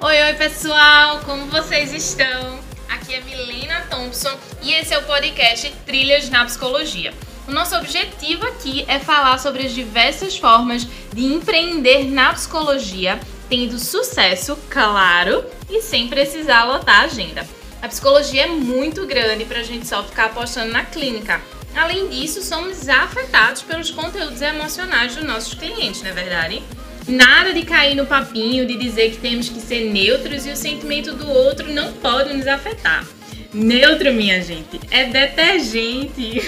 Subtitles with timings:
[0.00, 2.60] Oi, oi pessoal, como vocês estão?
[2.88, 4.30] Aqui é Milena Thompson
[4.62, 7.12] e esse é o podcast Trilhas na Psicologia.
[7.48, 13.18] O nosso objetivo aqui é falar sobre as diversas formas de empreender na psicologia,
[13.48, 17.44] tendo sucesso, claro, e sem precisar lotar a agenda.
[17.82, 21.40] A psicologia é muito grande para a gente só ficar apostando na clínica.
[21.74, 26.62] Além disso, somos afetados pelos conteúdos emocionais dos nossos clientes, não é verdade?
[27.08, 31.14] Nada de cair no papinho de dizer que temos que ser neutros e o sentimento
[31.14, 33.06] do outro não pode nos afetar.
[33.52, 36.42] Neutro, minha gente, é detergente.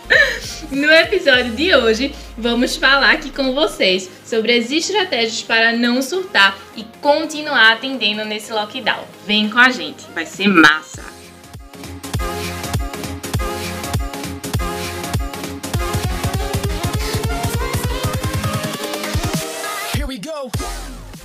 [0.72, 6.58] no episódio de hoje, vamos falar aqui com vocês sobre as estratégias para não surtar
[6.74, 9.04] e continuar atendendo nesse lockdown.
[9.26, 11.09] Vem com a gente, vai ser massa.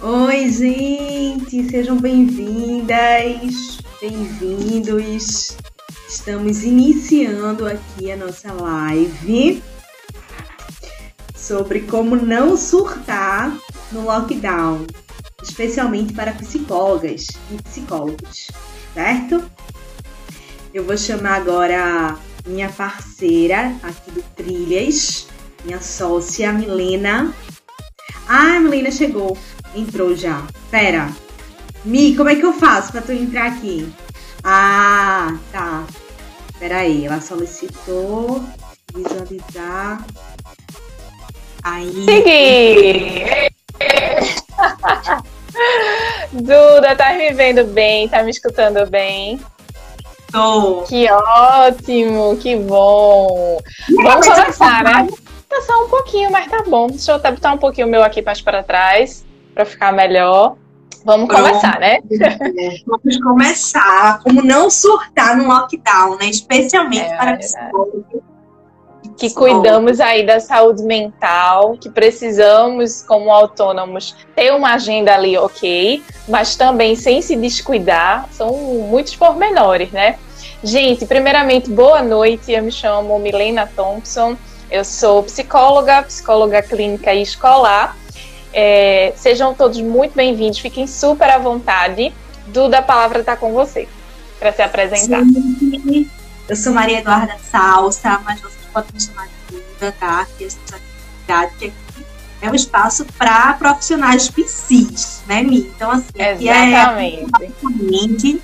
[0.08, 5.58] Oi, gente, sejam bem-vindas, bem-vindos.
[6.08, 9.64] Estamos iniciando aqui a nossa live
[11.36, 13.52] sobre como não surtar
[13.92, 14.86] no lockdown,
[15.42, 18.52] especialmente para psicólogas e psicólogos,
[18.94, 19.44] certo?
[20.72, 25.26] Eu vou chamar agora minha parceira aqui do Trilhas,
[25.64, 27.34] minha sócia Milena.
[28.28, 29.36] Ah, a Milena chegou.
[29.76, 30.48] Entrou já.
[30.72, 31.12] Pera.
[31.84, 33.92] Mi, como é que eu faço pra tu entrar aqui?
[34.42, 35.84] Ah, tá.
[36.58, 38.42] Pera aí, ela solicitou
[38.94, 40.06] visualizar.
[41.62, 42.06] Aí.
[42.06, 43.26] Segui!
[46.32, 48.08] Duda, tá me vendo bem?
[48.08, 49.42] Tá me escutando bem?
[50.32, 50.84] Tô.
[50.84, 53.60] Que ótimo, que bom.
[54.04, 55.10] Vamos começar, né?
[55.50, 56.88] Tá só um pouquinho, mas tá bom.
[56.88, 59.25] Deixa eu botar um pouquinho o meu aqui mais para trás
[59.56, 60.58] para ficar melhor.
[61.06, 61.44] Vamos Pronto.
[61.44, 62.00] começar, né?
[62.86, 64.20] Vamos começar.
[64.22, 66.30] Como não surtar no lockdown, né?
[66.30, 68.04] Especialmente é, para psicólogos.
[69.18, 76.04] Que cuidamos aí da saúde mental, que precisamos, como autônomos, ter uma agenda ali ok,
[76.28, 78.28] mas também sem se descuidar.
[78.32, 78.52] São
[78.90, 80.18] muitos pormenores, né?
[80.62, 82.52] Gente, primeiramente, boa noite.
[82.52, 84.36] Eu me chamo Milena Thompson.
[84.70, 87.96] Eu sou psicóloga, psicóloga clínica e escolar
[88.56, 92.14] é, sejam todos muito bem-vindos, fiquem super à vontade.
[92.48, 93.86] Duda, a palavra está com você
[94.40, 95.24] para se apresentar.
[95.26, 96.10] Sim.
[96.48, 100.26] Eu sou Maria Eduarda Salsa, mas vocês podem me chamar de Duda, tá?
[100.38, 102.06] Que essa atividade aqui
[102.42, 105.60] é um espaço para profissionais PCs, né, Mi?
[105.76, 108.42] Então, assim, aqui é Exatamente.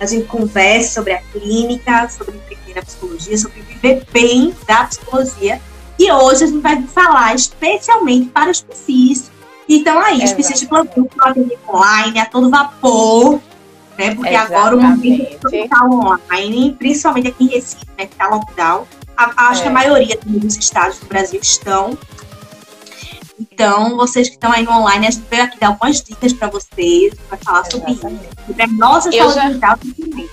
[0.00, 2.40] a gente conversa sobre a clínica, sobre
[2.78, 5.60] a psicologia, sobre viver bem da psicologia
[5.98, 9.30] e hoje a gente vai falar especialmente para os PCs
[9.66, 11.08] que estão aí, os PCs de plantão
[11.68, 13.40] online, a todo vapor,
[13.98, 14.14] né?
[14.14, 14.36] Porque Exatamente.
[14.36, 18.06] agora o momento está online, principalmente aqui em Recife, né?
[18.06, 18.86] Que está lockdown.
[19.16, 19.62] A, acho é.
[19.64, 19.74] que a é.
[19.74, 21.98] maioria dos estados do Brasil estão.
[23.40, 26.48] Então, vocês que estão aí no online, a gente veio aqui dar algumas dicas para
[26.48, 28.00] vocês, para falar Exatamente.
[28.00, 29.48] sobre isso, sobre a nossa saúde já...
[29.48, 30.28] mental também.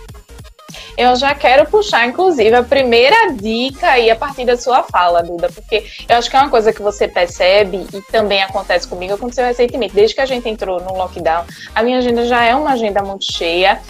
[0.97, 5.50] Eu já quero puxar, inclusive, a primeira dica aí a partir da sua fala, Duda,
[5.50, 9.45] porque eu acho que é uma coisa que você percebe e também acontece comigo, aconteceu
[9.45, 13.01] recentemente, desde que a gente entrou no lockdown, a minha agenda já é uma agenda
[13.01, 13.81] muito cheia.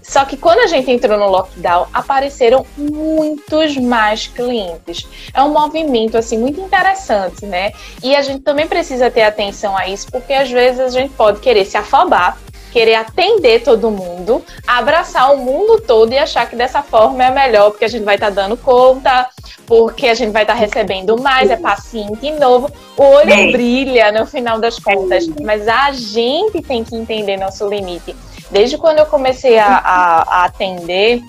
[0.00, 5.06] Só que quando a gente entrou no lockdown, apareceram muitos mais clientes.
[5.32, 7.72] É um movimento assim muito interessante, né?
[8.02, 11.40] E a gente também precisa ter atenção a isso, porque às vezes a gente pode
[11.40, 12.38] querer se afobar
[12.74, 17.70] querer atender todo mundo, abraçar o mundo todo e achar que dessa forma é melhor,
[17.70, 19.28] porque a gente vai estar tá dando conta,
[19.64, 22.68] porque a gente vai estar tá recebendo mais, é paciente novo.
[22.96, 23.52] O olho é.
[23.52, 28.16] brilha no final das contas, mas a gente tem que entender nosso limite.
[28.50, 31.22] Desde quando eu comecei a, a, a atender,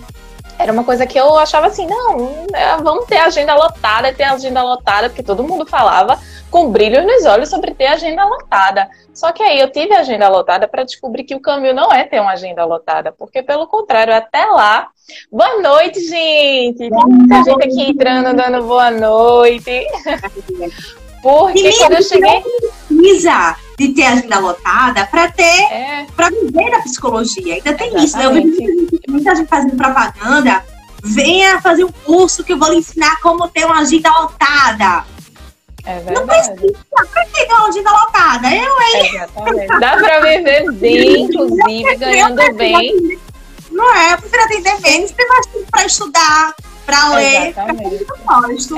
[0.57, 4.63] era uma coisa que eu achava assim, não, é, vamos ter agenda lotada, ter agenda
[4.63, 6.19] lotada, porque todo mundo falava
[6.49, 8.89] com brilhos nos olhos sobre ter agenda lotada.
[9.13, 12.19] Só que aí eu tive agenda lotada para descobrir que o caminho não é ter
[12.19, 14.87] uma agenda lotada, porque pelo contrário, até lá.
[15.31, 16.77] Boa noite, gente!
[16.77, 19.85] Tem muita gente aqui entrando, dando boa noite.
[21.21, 22.43] Porque quando eu cheguei.
[22.87, 26.07] Precisa de ter agenda lotada para ter, é.
[26.15, 27.55] para viver da psicologia.
[27.55, 28.05] Ainda tem Exatamente.
[28.05, 28.25] isso, né?
[28.25, 30.63] Eu vi muita gente fazendo propaganda.
[31.03, 35.05] Venha fazer um curso que eu vou lhe ensinar como ter uma agenda lotada.
[35.85, 36.01] É.
[36.11, 36.55] Não precisa,
[36.89, 38.47] pra que uma agenda lotada?
[38.47, 39.11] Eu, hein?
[39.13, 39.79] Exatamente.
[39.79, 43.19] Dá pra viver bem, inclusive, ganhando bem.
[43.69, 46.55] Não é, eu prefiro atender menos, ter mais tempo pra estudar,
[46.85, 47.49] pra ler.
[47.49, 48.05] Exatamente.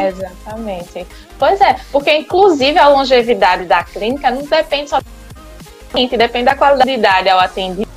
[0.02, 1.08] Exatamente.
[1.38, 5.00] Pois é, porque inclusive a longevidade da clínica não depende só
[5.94, 7.88] depende da qualidade ao atendimento,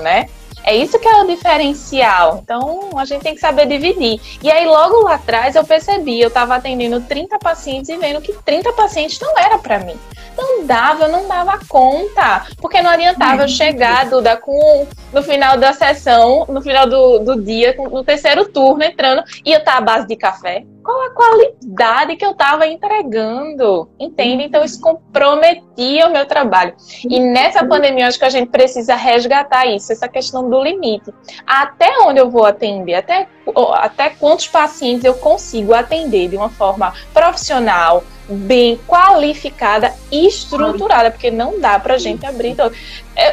[0.00, 0.28] né?
[0.64, 2.40] É isso que é o diferencial.
[2.42, 4.20] Então, a gente tem que saber dividir.
[4.42, 8.34] E aí, logo lá atrás, eu percebi, eu estava atendendo 30 pacientes e vendo que
[8.34, 9.98] 30 pacientes não era para mim.
[10.38, 12.46] Não dava, eu não dava conta.
[12.60, 17.42] Porque não adiantava eu chegar, Duda, com no final da sessão, no final do, do
[17.42, 21.10] dia, no terceiro turno, entrando, e eu estar tá à base de café qual a
[21.10, 24.44] qualidade que eu estava entregando, entende?
[24.44, 26.74] Então isso comprometia o meu trabalho.
[27.04, 31.12] E nessa pandemia, acho que a gente precisa resgatar isso, essa questão do limite.
[31.46, 33.28] Até onde eu vou atender, até,
[33.74, 41.30] até quantos pacientes eu consigo atender de uma forma profissional, bem qualificada e estruturada, porque
[41.30, 42.50] não dá para a gente abrir.
[42.50, 42.70] Então,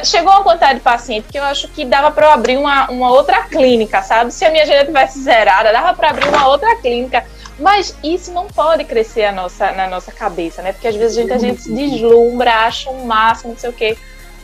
[0.04, 3.10] chegou uma quantidade de paciente que eu acho que dava para eu abrir uma, uma
[3.10, 4.32] outra clínica, sabe?
[4.32, 7.24] Se a minha agenda tivesse zerada, dava para abrir uma outra clínica
[7.58, 10.72] mas isso não pode crescer a nossa, na nossa cabeça, né?
[10.72, 13.72] Porque às vezes a gente, a gente se deslumbra, acha um máximo, não sei o
[13.72, 13.96] quê,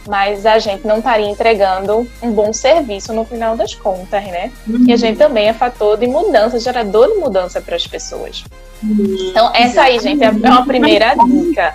[0.07, 4.51] mas a gente não estaria entregando um bom serviço no final das contas, né?
[4.67, 4.85] Uhum.
[4.87, 8.45] E a gente também é fator de mudança, gerador de mudança para as pessoas.
[8.83, 11.73] Então, essa aí, gente, é uma primeira dica.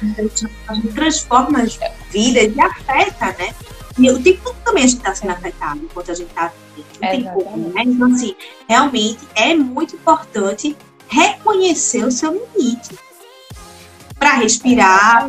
[0.67, 1.79] A gente transforma as
[2.11, 3.53] vidas e afeta, né?
[3.97, 6.51] E o tempo também a gente está sendo afetado enquanto a gente está
[7.01, 7.83] não tem como, né?
[7.85, 8.35] Então, assim,
[8.67, 10.75] realmente é muito importante
[11.07, 12.97] reconhecer o seu limite.
[14.19, 15.27] Para respirar,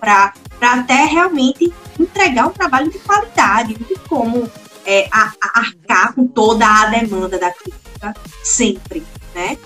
[0.00, 0.32] para
[0.64, 3.76] até realmente entregar um trabalho de qualidade.
[3.78, 4.50] Não tem como
[4.84, 9.02] é, a, a arcar com toda a demanda da clínica sempre,
[9.34, 9.56] né?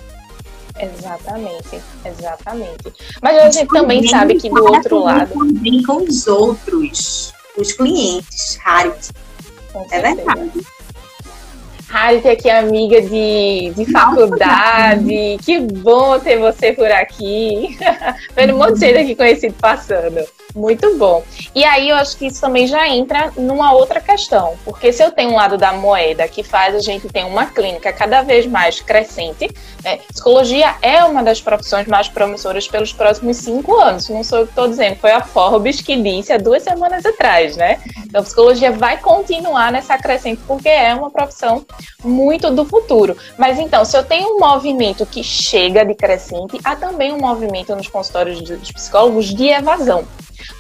[0.79, 2.93] Exatamente, exatamente.
[3.23, 5.33] Mas a gente também sabe que do outro lado.
[5.33, 9.11] Também com os outros, os clientes, raros.
[9.91, 10.67] É verdade.
[11.89, 15.39] Harry aqui amiga de, de faculdade.
[15.43, 17.79] Que bom ter você por aqui.
[18.35, 20.27] Vendo um monte de gente aqui conhecido passando.
[20.57, 21.23] Muito bom.
[21.55, 25.11] E aí eu acho que isso também já entra numa outra questão, porque se eu
[25.11, 28.81] tenho um lado da moeda que faz a gente ter uma clínica cada vez mais
[28.81, 29.51] crescente,
[29.85, 29.99] né?
[30.11, 34.09] psicologia é uma das profissões mais promissoras pelos próximos cinco anos.
[34.09, 37.55] Não sou eu que estou dizendo, foi a Forbes que disse há duas semanas atrás,
[37.55, 37.79] né?
[38.07, 41.67] Então, psicologia vai continuar nessa crescente porque é uma profissão
[42.03, 43.15] muito do futuro.
[43.37, 47.77] Mas então, se eu tenho um movimento que chega de crescente, há também um movimento
[47.77, 50.07] nos consultórios dos psicólogos de evasão.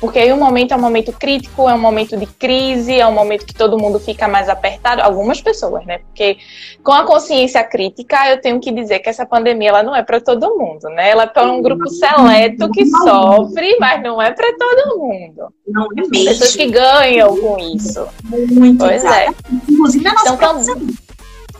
[0.00, 3.12] Porque aí o momento é um momento crítico, é um momento de crise, é um
[3.12, 5.98] momento que todo mundo fica mais apertado, algumas pessoas, né?
[5.98, 6.38] Porque
[6.82, 10.20] com a consciência crítica, eu tenho que dizer que essa pandemia ela não é para
[10.20, 11.10] todo mundo, né?
[11.10, 15.52] Ela é para um grupo seleto que sofre, mas não é para todo mundo.
[15.66, 16.10] Não é mesmo.
[16.10, 18.06] Pessoas que ganham com isso.
[18.24, 19.28] Muito pois é.
[19.68, 20.62] Inclusive na nossa então,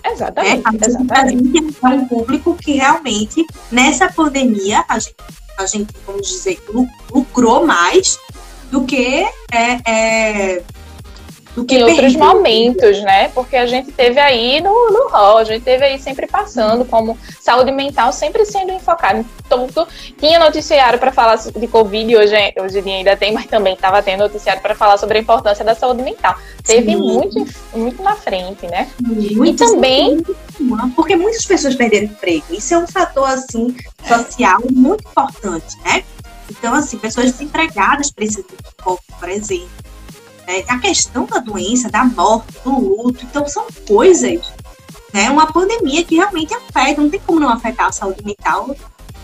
[0.05, 0.62] Exatamente.
[0.67, 1.76] É, exatamente.
[1.82, 5.17] É um público que realmente, nessa pandemia, a gente
[5.58, 6.62] a gente, vamos dizer,
[7.11, 8.19] lucrou mais
[8.70, 10.62] do que é, é
[11.56, 13.29] em outros momentos, né?
[13.29, 17.17] Porque a gente teve aí no, no hall, a gente teve aí sempre passando como
[17.41, 19.25] saúde mental sempre sendo enfocada.
[19.47, 19.69] Então,
[20.19, 24.03] tinha noticiário para falar de Covid, hoje, hoje em dia ainda tem, mas também estava
[24.03, 26.37] tendo noticiário para falar sobre a importância da saúde mental.
[26.64, 28.88] Teve muito, muito na frente, né?
[29.00, 30.22] Muito, e também.
[30.94, 32.44] Porque muitas pessoas perderam emprego.
[32.51, 36.03] Isso é um fator, assim, social muito importante, né?
[36.51, 39.85] Então, assim, pessoas desempregadas precisam de pouco, por exemplo
[40.46, 43.24] é, a questão da doença, da morte, do luto.
[43.24, 44.53] Então, são coisas,
[45.12, 45.31] né?
[45.31, 48.74] Uma pandemia que realmente afeta, não tem como não afetar a saúde mental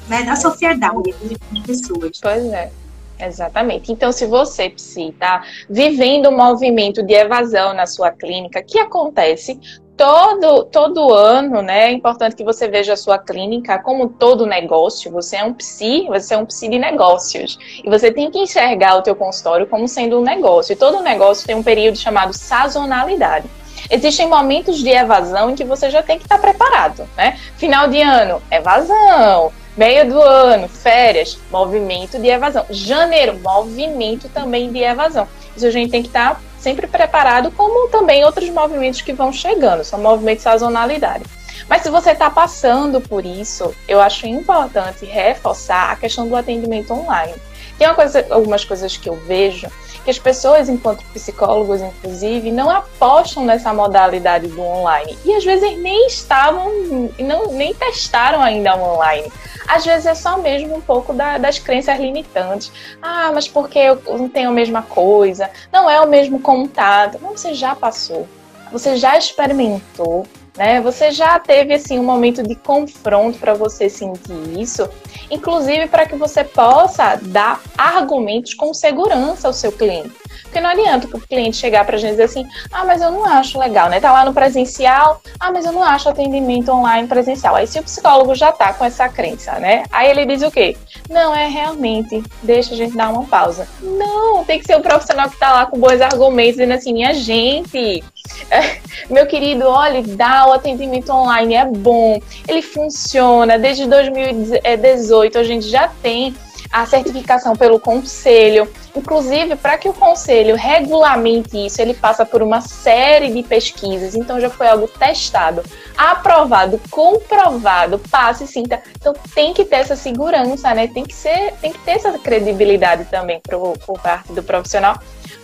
[0.09, 2.19] né, da sociedade, das pessoas.
[2.21, 2.71] Pois é.
[3.19, 3.93] Exatamente.
[3.93, 9.61] Então, se você, está vivendo um movimento de evasão na sua clínica, que acontece
[10.03, 11.91] todo, todo ano, né?
[11.91, 15.13] É importante que você veja a sua clínica como todo negócio.
[15.13, 17.57] Você é um psi, você é um psi de negócios.
[17.85, 20.73] E você tem que enxergar o teu consultório como sendo um negócio.
[20.73, 23.47] E todo negócio tem um período chamado sazonalidade.
[23.89, 27.39] Existem momentos de evasão em que você já tem que estar preparado, né?
[27.57, 29.53] Final de ano, evasão.
[29.77, 32.67] Meio do ano, férias, movimento de evasão.
[32.71, 35.29] Janeiro, movimento também de evasão.
[35.57, 39.85] Isso a gente tem que estar sempre preparado, como também outros movimentos que vão chegando,
[39.85, 41.25] são movimentos sazonalidade.
[41.69, 46.93] Mas se você está passando por isso, eu acho importante reforçar a questão do atendimento
[46.93, 47.35] online.
[47.79, 49.67] Tem coisa, algumas coisas que eu vejo
[50.05, 55.17] que as pessoas, enquanto psicólogos, inclusive, não apostam nessa modalidade do online.
[55.25, 56.71] E às vezes nem estavam,
[57.19, 59.31] não, nem testaram ainda o online.
[59.67, 62.73] Às vezes é só mesmo um pouco da, das crenças limitantes.
[63.01, 65.51] Ah, mas porque eu não tenho a mesma coisa?
[65.73, 67.19] Não é o mesmo contato.
[67.21, 68.29] Não, você já passou.
[68.73, 70.81] Você já experimentou né?
[70.81, 74.89] Você já teve assim um momento de confronto para você sentir isso.
[75.33, 80.22] Inclusive para que você possa dar argumentos com segurança ao seu cliente.
[80.53, 83.11] Porque não adianta o cliente chegar para a gente e dizer assim, ah, mas eu
[83.11, 83.99] não acho legal, né?
[84.01, 87.57] Tá lá no presencial, ah, mas eu não acho atendimento online presencial.
[87.57, 89.85] Aí se o psicólogo já tá com essa crença, né?
[89.91, 90.77] Aí ele diz o quê?
[91.09, 93.67] Não, é realmente, deixa a gente dar uma pausa.
[93.81, 97.15] Não, tem que ser o profissional que tá lá com bons argumentos, dizendo assim, minha
[97.15, 98.05] gente,
[99.09, 105.67] meu querido, olha, dá o atendimento online, é bom, ele funciona, desde 2018 a gente
[105.67, 106.35] já tem
[106.73, 108.73] a certificação pelo conselho.
[108.97, 114.15] Inclusive, para que o conselho regulamente isso, ele passa por uma série de pesquisas.
[114.15, 115.63] Então, já foi algo testado,
[115.97, 118.83] aprovado, comprovado, passe sinta.
[118.97, 120.89] Então, tem que ter essa segurança, né?
[120.89, 124.99] Tem que ser, tem que ter essa credibilidade também pro, por parte do profissional,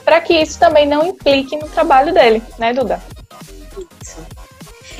[0.04, 3.02] para que isso também não implique no trabalho dele, né, Duda?
[4.02, 4.18] Isso.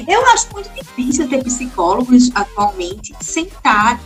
[0.06, 3.48] Eu acho muito difícil ter psicólogos atualmente sem,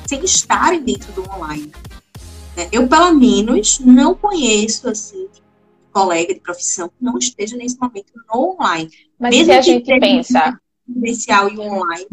[0.07, 1.71] sem estarem dentro do online.
[2.62, 2.69] Né?
[2.73, 5.28] Eu, pelo menos, não conheço, assim,
[5.92, 8.90] colega de profissão que não esteja nesse momento no online.
[9.19, 10.59] Mas Mesmo se a gente pensa...
[10.85, 12.07] Presencial e online.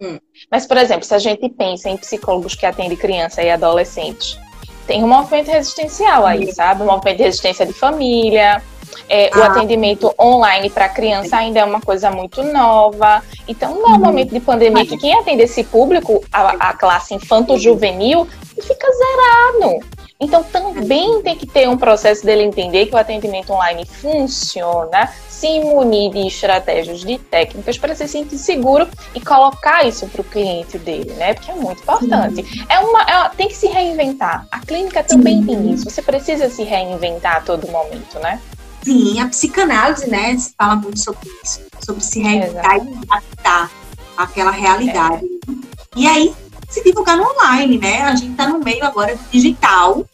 [0.00, 0.18] Hum.
[0.50, 4.38] Mas, por exemplo, se a gente pensa em psicólogos que atendem criança e adolescentes,
[4.86, 6.52] tem um movimento resistencial aí, Sim.
[6.52, 6.82] sabe?
[6.82, 8.62] Um movimento de resistência de família,
[9.08, 9.38] é, ah.
[9.38, 13.22] O atendimento online para criança ainda é uma coisa muito nova.
[13.46, 18.26] Então, no momento de pandemia, que quem atende esse público, a, a classe infanto-juvenil,
[18.60, 19.84] fica zerado.
[20.20, 25.60] Então, também tem que ter um processo dele entender que o atendimento online funciona, se
[25.60, 30.78] munir de estratégias, de técnicas para se sentir seguro e colocar isso para o cliente
[30.78, 31.32] dele, né?
[31.32, 32.44] Porque é muito importante.
[32.68, 34.46] É uma, é, tem que se reinventar.
[34.50, 35.46] A clínica também Sim.
[35.46, 35.88] tem isso.
[35.88, 38.38] Você precisa se reinventar a todo momento, né?
[38.82, 43.70] Sim, a psicanálise, né, se fala muito sobre isso, sobre se reinventar e adaptar
[44.16, 45.24] àquela realidade.
[45.24, 45.60] É.
[45.96, 46.34] E aí,
[46.70, 48.02] se divulgar no online, né?
[48.02, 50.06] A gente está no meio agora do digital.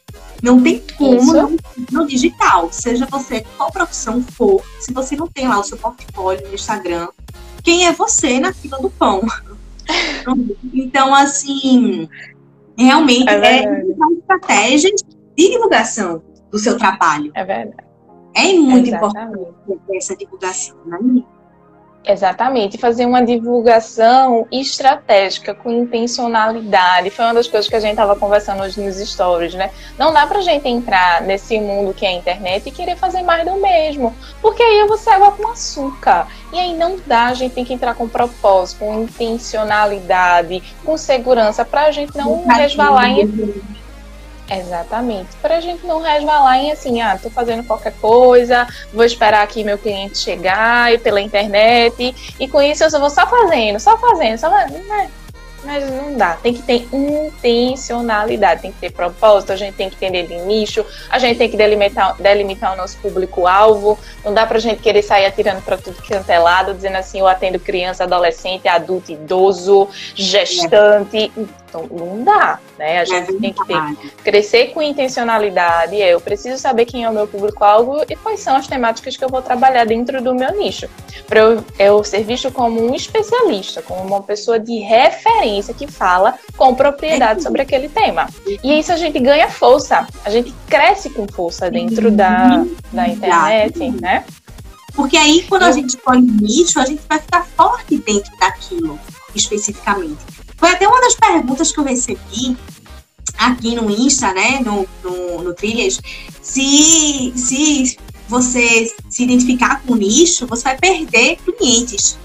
[0.43, 1.57] Não tem como não,
[1.93, 2.69] no digital.
[2.73, 7.09] Seja você qual profissão for, se você não tem lá o seu portfólio no Instagram,
[7.63, 9.23] quem é você na fila do pão?
[10.73, 12.09] então, assim,
[12.77, 14.91] realmente é, é uma estratégia
[15.37, 17.31] de divulgação do seu trabalho.
[17.35, 17.87] É verdade.
[18.35, 19.41] É muito Exatamente.
[19.41, 20.99] importante essa divulgação, né?
[22.09, 27.11] Exatamente, fazer uma divulgação estratégica com intencionalidade.
[27.11, 29.73] Foi uma das coisas que a gente estava conversando hoje nos stories, né?
[29.99, 33.45] Não dá pra gente entrar nesse mundo que é a internet e querer fazer mais
[33.45, 36.29] do mesmo, porque aí eu vou ser água com açúcar.
[36.53, 41.65] E aí não dá, a gente tem que entrar com propósito, com intencionalidade, com segurança,
[41.65, 43.27] para a gente não resvalar em
[44.49, 45.37] Exatamente.
[45.43, 49.65] Para a gente não resvalar em assim, ah, tô fazendo qualquer coisa, vou esperar aqui
[49.65, 53.97] meu cliente chegar e pela internet, e com isso eu só vou só fazendo, só
[53.99, 54.87] fazendo, só fazendo.
[54.87, 55.11] Né?
[55.65, 56.35] Mas não dá.
[56.35, 60.87] Tem que ter intencionalidade, tem que ter propósito, a gente tem que entender de nicho,
[61.11, 63.99] a gente tem que delimitar, delimitar o nosso público-alvo.
[64.25, 67.27] Não dá pra gente querer sair atirando para tudo que é lado, dizendo assim, eu
[67.27, 71.33] atendo criança, adolescente, adulto, idoso, gestante.
[71.77, 73.01] Então, não dá, né?
[73.01, 76.01] A gente é tem que ter, crescer com intencionalidade.
[76.01, 79.25] É, eu preciso saber quem é o meu público-alvo e quais são as temáticas que
[79.25, 80.89] eu vou trabalhar dentro do meu nicho.
[81.27, 86.35] Para eu, eu ser visto como um especialista, como uma pessoa de referência que fala
[86.57, 88.29] com propriedade sobre aquele tema.
[88.63, 93.91] E isso a gente ganha força, a gente cresce com força dentro da, da internet,
[94.01, 94.25] né?
[94.95, 98.99] Porque aí, quando a gente escolhe nicho, a gente vai ficar forte dentro daquilo,
[99.35, 100.37] especificamente.
[100.57, 102.57] Foi até uma das perguntas que eu recebi
[103.39, 106.01] aqui no Insta, né, no, no, no Trilhas,
[106.41, 107.99] se, se
[108.29, 112.19] você se identificar com o nicho, você vai perder clientes.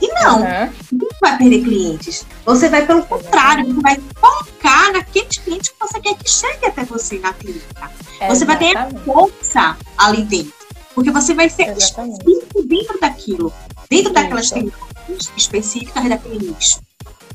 [0.00, 0.72] E não, uhum.
[0.92, 2.24] não vai perder clientes.
[2.44, 6.84] Você vai, pelo contrário, você vai focar naqueles clientes que você quer que chegue até
[6.84, 7.90] você na clínica.
[8.28, 10.52] Você vai ter força ali dentro.
[10.94, 13.52] Porque você vai ser específico dentro daquilo,
[13.88, 16.80] dentro daquelas tendências específicas daquele nicho.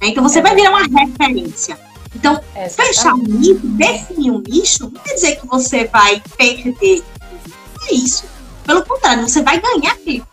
[0.04, 0.10] Né?
[0.10, 1.80] Então você é vai virar uma referência.
[2.14, 7.04] Então, fechar um nicho, definir um nicho, não quer dizer que você vai perder.
[7.80, 8.26] Não é isso.
[8.66, 10.24] Pelo contrário, você vai ganhar aquele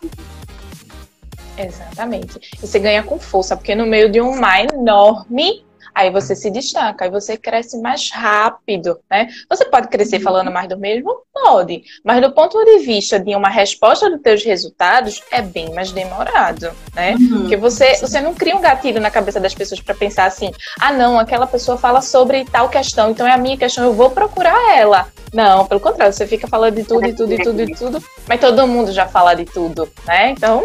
[1.56, 2.40] Exatamente.
[2.60, 7.04] Você ganha com força, porque no meio de um mar enorme aí você se destaca,
[7.04, 9.28] aí você cresce mais rápido, né?
[9.48, 10.22] Você pode crescer uhum.
[10.22, 11.22] falando mais do mesmo?
[11.32, 15.92] Pode, mas do ponto de vista de uma resposta dos teus resultados, é bem mais
[15.92, 17.14] demorado, né?
[17.14, 17.40] Uhum.
[17.40, 20.92] Porque você, você não cria um gatilho na cabeça das pessoas para pensar assim, ah
[20.92, 24.76] não, aquela pessoa fala sobre tal questão, então é a minha questão, eu vou procurar
[24.76, 25.08] ela.
[25.32, 28.40] Não, pelo contrário, você fica falando de tudo, e tudo, e tudo, e tudo, mas
[28.40, 30.30] todo mundo já fala de tudo, né?
[30.30, 30.64] Então,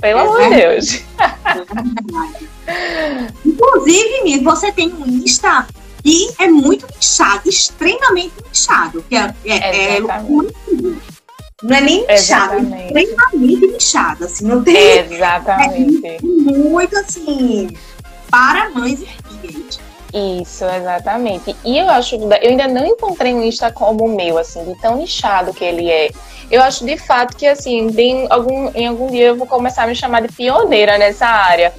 [0.00, 1.04] pelo é amor de Deus.
[3.44, 5.66] Inclusive, você tem um Insta
[6.04, 9.04] E é muito nichado, extremamente nichado.
[9.08, 10.00] Que é, é, é
[11.62, 14.24] não é nem nichado, é extremamente nichado.
[14.24, 14.98] Assim, não tem.
[14.98, 16.06] Exatamente.
[16.06, 17.76] É muito assim,
[18.30, 19.78] para mães e filhas.
[20.12, 21.56] Isso, exatamente.
[21.64, 24.96] E eu acho, eu ainda não encontrei um Insta como o meu, assim, de tão
[24.96, 26.10] nichado que ele é.
[26.50, 29.86] Eu acho de fato que, assim, em algum, em algum dia eu vou começar a
[29.86, 31.72] me chamar de pioneira nessa área.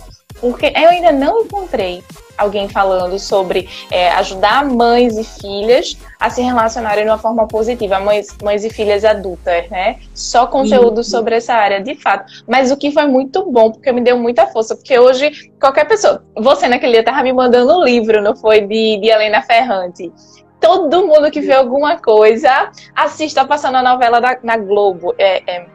[0.43, 2.03] Porque eu ainda não encontrei
[2.38, 7.97] alguém falando sobre é, ajudar mães e filhas a se relacionarem de uma forma positiva,
[8.01, 10.01] mães, mães e filhas adultas, né?
[10.13, 12.43] Só conteúdo sobre essa área, de fato.
[12.45, 16.21] Mas o que foi muito bom, porque me deu muita força, porque hoje qualquer pessoa,
[16.35, 18.59] você naquele dia tava me mandando um livro, não foi?
[18.59, 20.12] De, de Helena Ferrante.
[20.59, 25.15] Todo mundo que vê alguma coisa, assista passando a novela da, na Globo.
[25.17, 25.65] É, é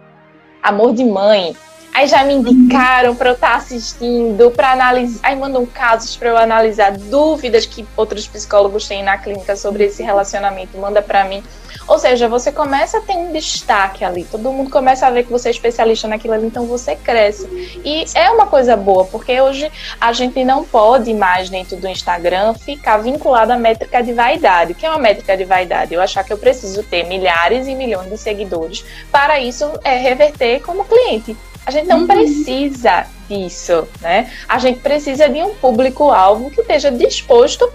[0.62, 1.56] Amor de Mãe
[1.92, 5.20] Aí já me indicaram para eu estar tá assistindo, para analisar.
[5.22, 10.02] Aí mandam casos para eu analisar dúvidas que outros psicólogos têm na clínica sobre esse
[10.02, 11.42] relacionamento, manda para mim.
[11.88, 15.32] Ou seja, você começa a ter um destaque ali, todo mundo começa a ver que
[15.32, 17.48] você é especialista naquilo ali, então você cresce.
[17.82, 22.52] E é uma coisa boa, porque hoje a gente não pode mais, dentro do Instagram,
[22.52, 24.72] ficar vinculado à métrica de vaidade.
[24.72, 25.94] O que é uma métrica de vaidade?
[25.94, 30.60] Eu achar que eu preciso ter milhares e milhões de seguidores para isso é reverter
[30.60, 31.34] como cliente.
[31.68, 32.06] A gente não uhum.
[32.06, 34.32] precisa disso, né?
[34.48, 37.70] A gente precisa de um público-alvo que esteja disposto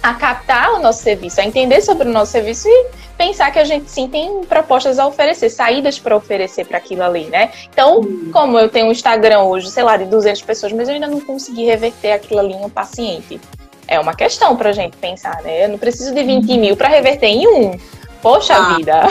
[0.00, 2.86] a captar o nosso serviço, a entender sobre o nosso serviço e
[3.18, 7.24] pensar que a gente sim tem propostas a oferecer, saídas para oferecer para aquilo ali,
[7.24, 7.50] né?
[7.68, 8.30] Então, uhum.
[8.32, 11.20] como eu tenho um Instagram hoje, sei lá, de 200 pessoas, mas eu ainda não
[11.20, 13.40] consegui reverter aquilo ali em um paciente.
[13.88, 15.64] É uma questão para a gente pensar, né?
[15.64, 16.60] Eu não preciso de 20 uhum.
[16.60, 17.76] mil para reverter em um.
[18.22, 18.76] Poxa ah.
[18.76, 19.02] vida!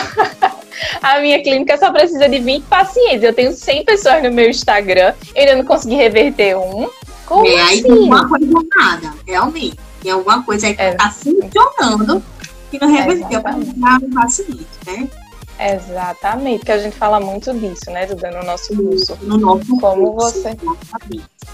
[1.01, 3.23] A minha clínica só precisa de 20 pacientes.
[3.23, 5.13] Eu tenho 100 pessoas no meu Instagram.
[5.35, 6.89] Eu ainda não consegui reverter um.
[7.25, 7.61] Como é, assim?
[7.61, 9.79] aí tem alguma coisa errada, realmente.
[10.01, 10.93] Tem alguma coisa aí que é.
[10.93, 12.23] tá funcionando
[12.69, 15.09] que não reverteu para o paciente, né?
[15.57, 19.17] Exatamente, que a gente fala muito disso, né, Duda, no nosso curso.
[19.21, 20.57] No nosso como curso, você,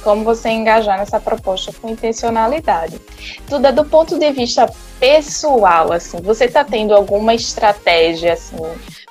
[0.04, 3.00] como você engajar nessa proposta com intencionalidade.
[3.48, 4.68] Duda, do ponto de vista
[5.00, 8.58] pessoal, assim, você está tendo alguma estratégia, assim,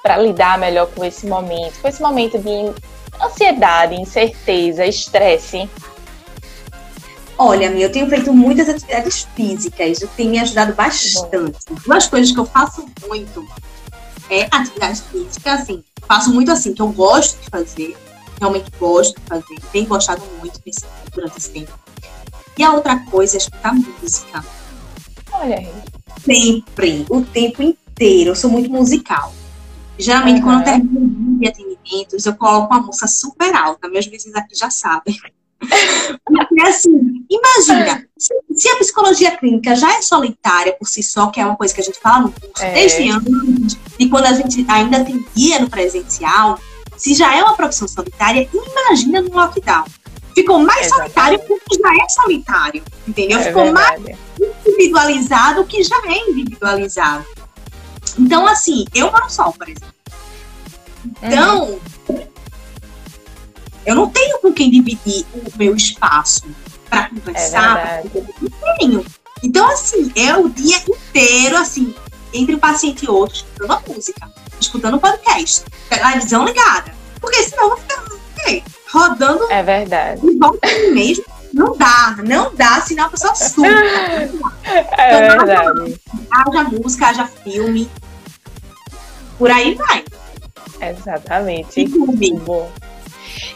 [0.03, 2.73] para lidar melhor com esse momento, com esse momento de
[3.23, 5.69] ansiedade, incerteza, estresse?
[7.37, 11.59] Olha, eu tenho feito muitas atividades físicas, o que tem me ajudado bastante.
[11.87, 13.47] Duas coisas que eu faço muito
[14.29, 17.97] é atividade física, assim, faço muito assim, que eu gosto de fazer,
[18.39, 21.73] realmente gosto de fazer, tenho gostado muito nesse, durante esse tempo.
[22.59, 24.45] E a outra coisa é escutar música.
[25.33, 25.73] Olha aí.
[26.23, 28.31] Sempre, o tempo inteiro.
[28.31, 29.33] Eu sou muito musical.
[30.01, 30.45] Geralmente, uhum.
[30.45, 33.89] quando eu termino de atendimentos, eu coloco uma música super alta.
[33.89, 35.17] Meus vizinhos aqui já sabem.
[36.25, 41.39] Porque, assim, imagina, se, se, a psicologia clínica já é solitária por si só, que
[41.39, 42.73] é uma coisa que a gente fala no curso é.
[42.73, 46.59] desde antes, e quando a gente ainda tem guia no presencial,
[46.97, 49.85] se já é uma profissão solitária, imagina no lockdown.
[50.35, 51.13] Ficou mais Exatamente.
[51.13, 53.39] solitário porque já é solitário, entendeu?
[53.39, 54.03] É Ficou verdade.
[54.03, 54.17] mais
[54.67, 57.27] individualizado que já é individualizado.
[58.19, 59.95] Então, assim, eu moro só, por exemplo.
[61.23, 62.27] Então, uhum.
[63.87, 66.45] eu não tenho com quem dividir o meu espaço
[66.89, 67.79] para conversar.
[67.79, 69.07] É não tenho.
[69.43, 71.95] Então, assim, é o dia inteiro, assim,
[72.33, 76.95] entre um paciente e outro, escutando a música, escutando o podcast, televisão ligada.
[77.21, 78.01] Porque senão eu vou ficar
[78.93, 79.51] rodando.
[79.51, 80.27] É verdade.
[80.27, 81.25] Em volta mesmo.
[81.53, 83.71] Não dá, não dá, senão a pessoa surta.
[83.71, 86.01] É então, verdade.
[86.31, 87.91] Haja música, haja filme.
[89.39, 90.05] Por aí vai.
[90.81, 91.89] Exatamente.
[91.89, 92.71] Muito bom.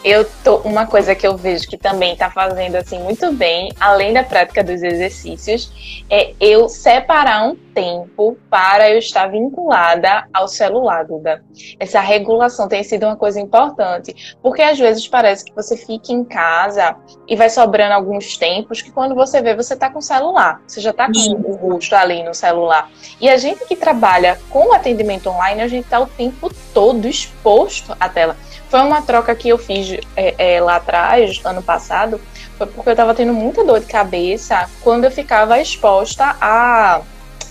[0.03, 4.13] Eu tô uma coisa que eu vejo que também está fazendo assim muito bem, além
[4.13, 11.05] da prática dos exercícios, é eu separar um tempo para eu estar vinculada ao celular,
[11.05, 11.43] Duda.
[11.79, 16.25] Essa regulação tem sido uma coisa importante, porque às vezes parece que você fica em
[16.25, 20.63] casa e vai sobrando alguns tempos que quando você vê, você está com o celular.
[20.67, 22.91] Você já está com o rosto ali no celular.
[23.21, 27.97] E a gente que trabalha com atendimento online, a gente está o tempo todo exposto
[27.99, 28.37] à tela.
[28.75, 32.21] Foi uma troca que eu fiz é, é, lá atrás, ano passado,
[32.59, 37.01] foi porque eu estava tendo muita dor de cabeça quando eu ficava exposta a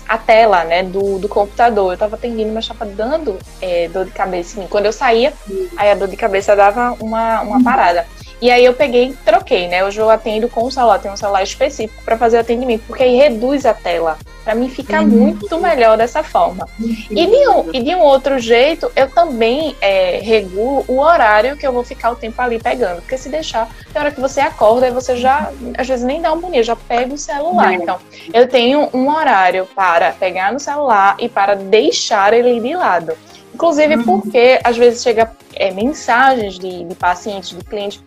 [0.06, 1.86] a tela né, do, do computador.
[1.86, 4.68] Eu estava atendendo, mas estava dando é, dor de cabeça em mim.
[4.68, 5.32] Quando eu saía,
[5.78, 8.06] aí a dor de cabeça dava uma, uma parada.
[8.40, 9.84] E aí eu peguei e troquei, né?
[9.84, 13.16] Hoje eu atendo com o celular, tenho um celular específico para fazer atendimento, porque aí
[13.16, 14.18] reduz a tela.
[14.44, 15.08] Para mim fica uhum.
[15.08, 16.68] muito melhor dessa forma.
[16.78, 21.66] E de, um, e de um outro jeito, eu também é, regulo o horário que
[21.66, 23.00] eu vou ficar o tempo ali pegando.
[23.00, 26.40] Porque se deixar, na hora que você acorda, você já, às vezes nem dá um
[26.40, 27.72] bonito, já pega o celular.
[27.72, 27.76] É.
[27.76, 27.98] Então,
[28.34, 33.14] eu tenho um horário para pegar no celular e para deixar ele de lado.
[33.54, 34.02] Inclusive uhum.
[34.02, 38.02] porque às vezes chega é, mensagens de, de pacientes, de clientes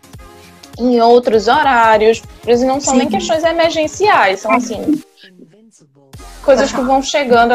[0.78, 3.00] em outros horários, eles não são Sim.
[3.00, 5.02] nem questões emergenciais, são assim
[6.48, 7.54] coisas que vão chegando,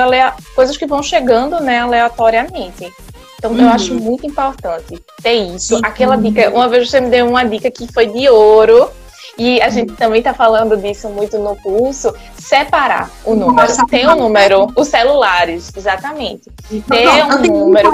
[0.55, 2.93] coisas que vão chegando, né, aleatoriamente.
[3.39, 3.63] Então uhum.
[3.63, 5.77] eu acho muito importante ter isso.
[5.77, 5.81] Sim.
[5.83, 8.91] Aquela dica, uma vez você me deu uma dica que foi de ouro.
[9.39, 13.67] E a gente também está falando disso muito no curso, separar o número.
[13.67, 16.53] Nossa, tem um número, os celulares, exatamente.
[16.71, 17.89] Então, ter um número.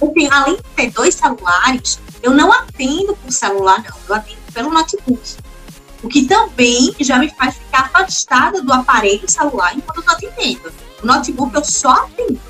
[0.00, 3.96] Eu tenho, além de ter dois celulares, eu não atendo por celular, não.
[4.08, 5.36] Eu atendo pelo notebook.
[6.02, 10.72] O que também já me faz ficar afastada do aparelho celular enquanto eu tô atendendo.
[11.02, 12.40] O notebook eu só atendo,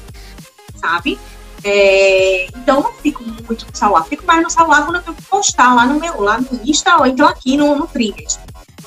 [0.76, 1.18] sabe?
[1.64, 5.16] É, então eu não fico muito no celular, fico mais no celular quando eu tenho
[5.16, 8.38] que postar lá no meu, lá no Insta ou então aqui no, no Triggers,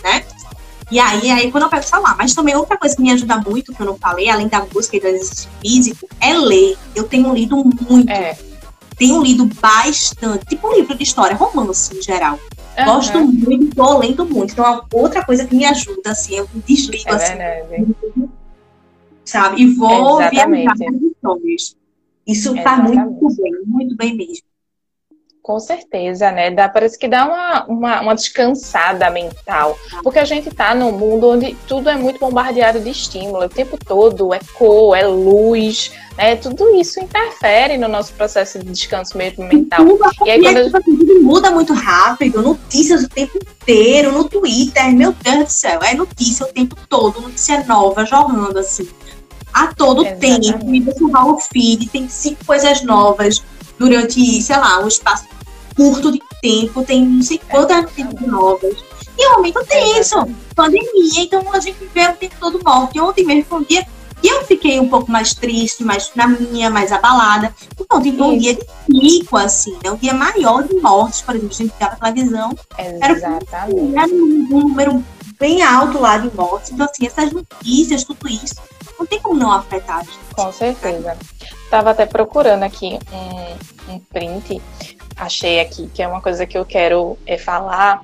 [0.04, 0.26] né?
[0.92, 2.16] E aí, aí quando eu pego o celular.
[2.18, 4.98] Mas também outra coisa que me ajuda muito, que eu não falei, além da música
[4.98, 6.78] e do exercício físico, é ler.
[6.96, 8.10] Eu tenho lido muito.
[8.10, 8.38] É.
[8.98, 12.40] Tenho lido bastante, tipo um livro de história, romance em geral.
[12.78, 12.86] Uhum.
[12.86, 14.54] Gosto muito, tô lendo muito.
[14.54, 17.96] Então, é outra coisa que me ajuda, assim, eu me desligo, é assim.
[19.24, 19.62] Sabe?
[19.62, 20.76] E vou Exatamente.
[20.76, 21.78] viajar nas histórias.
[22.28, 24.46] Isso está muito bem, muito bem mesmo.
[25.46, 26.50] Com certeza, né?
[26.50, 29.78] Dá, parece que dá uma, uma, uma descansada mental.
[30.02, 33.46] Porque a gente está num mundo onde tudo é muito bombardeado de estímulo.
[33.46, 36.36] O tempo todo é cor, é luz, né?
[36.36, 39.86] Tudo isso interfere no nosso processo de descanso mesmo mental.
[39.86, 40.64] Tudo, e aí, quando...
[40.66, 45.52] Tipo assim, tudo muda muito rápido, notícias o tempo inteiro, no Twitter, meu Deus do
[45.52, 48.90] céu, é notícia o tempo todo, notícia nova, jorrando assim.
[49.54, 50.54] A todo Exatamente.
[50.54, 53.44] tempo, e você vai o feed, tem cinco coisas novas
[53.78, 55.35] durante, sei lá, um espaço
[55.76, 58.76] curto de tempo, tem não sei quantas notícias novas.
[59.18, 60.16] E o momento tenso,
[60.54, 63.00] pandemia, então a gente vê o tempo todo morte.
[63.00, 63.86] Ontem mesmo foi um dia
[64.22, 67.54] que eu fiquei um pouco mais triste, mais na minha, mais abalada.
[67.80, 69.92] Então, tem um dia de pico, assim, né?
[69.92, 72.58] Um dia maior de mortes, por exemplo, a gente ficava na televisão.
[72.78, 73.96] Exatamente.
[73.96, 75.04] Era um, um número
[75.40, 76.72] bem alto lá de mortes.
[76.72, 78.56] Então, assim, essas notícias, tudo isso,
[78.98, 80.18] não tem como não afetar a gente.
[80.36, 81.18] Com certeza.
[81.64, 84.62] Estava até procurando aqui um, um print
[85.16, 88.04] achei aqui, que é uma coisa que eu quero é, falar,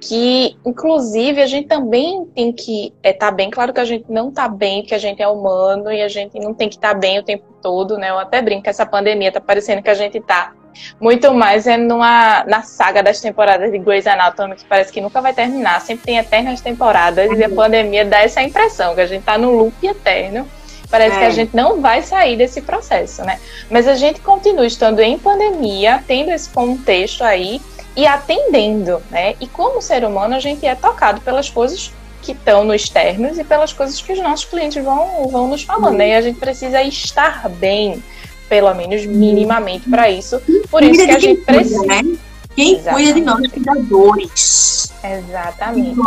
[0.00, 4.06] que inclusive a gente também tem que estar é, tá bem claro que a gente
[4.08, 6.94] não está bem, que a gente é humano e a gente não tem que estar
[6.94, 8.10] tá bem o tempo todo, né?
[8.10, 10.52] Eu até brinco que essa pandemia tá parecendo que a gente está
[11.00, 15.20] muito mais é numa, na saga das temporadas de Grey's Anatomy, que parece que nunca
[15.20, 19.20] vai terminar, sempre tem eternas temporadas, e a pandemia dá essa impressão, que a gente
[19.20, 20.46] está no loop eterno.
[20.90, 21.18] Parece é.
[21.18, 21.32] que a é.
[21.32, 23.38] gente não vai sair desse processo, né?
[23.70, 27.60] Mas a gente continua estando em pandemia, tendo esse contexto aí
[27.96, 29.34] e atendendo, né?
[29.40, 33.44] E como ser humano, a gente é tocado pelas coisas que estão no externos e
[33.44, 36.10] pelas coisas que os nossos clientes vão, vão nos falando, né?
[36.10, 38.02] E a gente precisa estar bem,
[38.48, 40.40] pelo menos minimamente, para isso.
[40.70, 41.86] Por isso que a gente precisa.
[41.86, 42.02] Né?
[42.54, 42.94] Quem Exatamente.
[42.94, 44.92] cuida de nós, cuidadores.
[45.04, 46.00] Exatamente.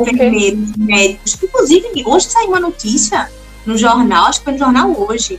[0.00, 1.38] Enfermeiros, médicos.
[1.42, 3.30] Inclusive, hoje saiu uma notícia
[3.68, 5.38] no jornal, acho que foi no jornal hoje,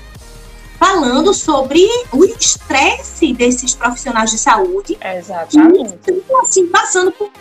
[0.77, 4.97] falando sobre o estresse desses profissionais de saúde.
[5.01, 5.97] Exatamente.
[6.07, 7.31] E, assim, passando por,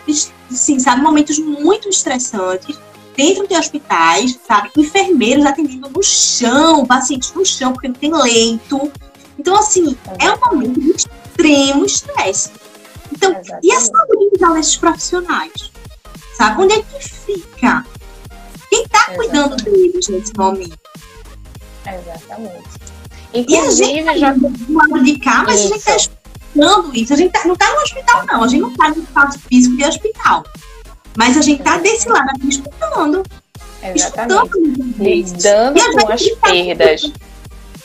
[0.51, 2.77] assim, sabe, momentos muito estressantes
[3.15, 8.91] dentro de hospitais, sabe, enfermeiros atendendo no chão, pacientes no chão porque não tem leito.
[9.37, 10.25] Então, assim, Exatamente.
[10.25, 12.51] é um momento de extremo estresse.
[13.11, 13.67] Então, Exatamente.
[13.67, 15.71] e a saúde mental desses profissionais?
[16.35, 17.85] Sabe, onde é que fica?
[18.69, 20.77] Quem está cuidando deles nesse momento?
[21.85, 22.79] Exatamente.
[23.33, 24.33] Inclusive, e a gente já...
[24.33, 25.65] do de cá, mas isso.
[25.65, 27.13] a gente está escutando isso.
[27.13, 28.43] A gente tá, não está no hospital, não.
[28.43, 30.43] A gente não está no espaço físico de hospital.
[31.17, 33.23] Mas a gente está desse lado aqui escutando.
[33.83, 34.57] Exatamente.
[34.99, 37.01] Lidando com as tá perdas.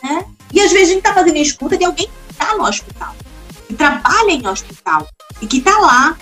[0.03, 0.25] Né?
[0.53, 3.15] E às vezes a gente está fazendo escuta de alguém que está no hospital,
[3.67, 5.07] que trabalha em hospital
[5.41, 6.17] e que está lá.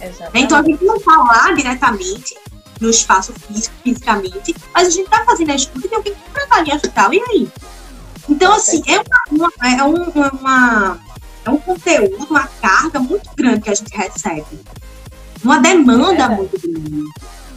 [0.00, 0.44] Exatamente.
[0.44, 2.34] Então a gente não está lá diretamente,
[2.80, 6.74] no espaço físico, fisicamente, mas a gente está fazendo a escuta de alguém que trabalha
[6.74, 7.48] hospital, e aí?
[8.28, 9.00] Então, assim, é,
[9.32, 10.98] uma, uma, é, um, uma,
[11.44, 14.60] é um conteúdo, uma carga muito grande que a gente recebe.
[15.42, 16.28] Uma demanda é.
[16.28, 17.04] muito grande.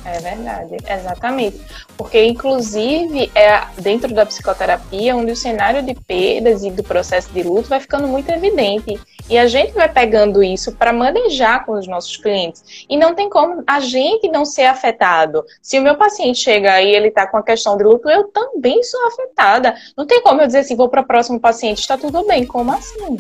[0.06, 1.62] É verdade, exatamente.
[1.98, 7.42] Porque, inclusive, é dentro da psicoterapia onde o cenário de perdas e do processo de
[7.44, 9.00] luto vai ficando muito evidente.
[9.30, 12.86] E a gente vai pegando isso para manejar com os nossos clientes.
[12.90, 15.46] E não tem como a gente não ser afetado.
[15.62, 18.84] Se o meu paciente chega aí ele está com a questão de luto, eu também
[18.84, 19.76] sou afetada.
[19.96, 22.46] Não tem como eu dizer assim, vou para o próximo paciente, está tudo bem.
[22.46, 23.18] Como assim?